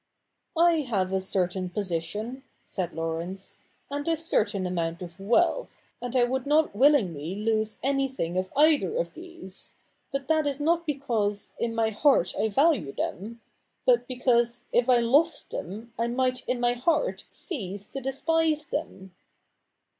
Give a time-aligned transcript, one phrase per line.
[0.57, 3.57] 'I have a certain position.' said Laurence,
[3.91, 8.97] 'and a certain amount of wealth, and I would not willingly lose anything of either
[8.97, 9.73] of these;
[10.11, 13.41] but that is not because, in my heart, I value them:
[13.85, 19.13] but because, if I lost them, I might in my heart cease to despise them.'